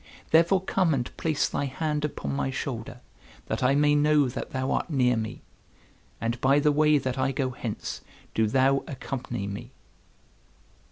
Therefore 0.31 0.61
come 0.63 0.95
and 0.95 1.15
place 1.15 1.47
thy 1.47 1.65
hand 1.65 2.03
upon 2.03 2.33
my 2.33 2.49
shoulder, 2.49 3.01
that 3.45 3.61
I 3.61 3.75
may 3.75 3.93
know 3.93 4.27
that 4.29 4.49
thou 4.49 4.71
art 4.71 4.89
near 4.89 5.15
me. 5.15 5.43
And 6.19 6.41
by 6.41 6.57
the 6.57 6.71
way 6.71 6.97
that 6.97 7.19
I 7.19 7.31
go 7.31 7.51
hence 7.51 8.01
do 8.33 8.47
thou 8.47 8.83
accompany 8.87 9.45
me." 9.45 9.69